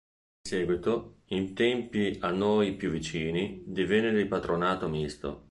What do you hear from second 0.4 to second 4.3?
In seguito, in tempi a noi più vicini, divenne di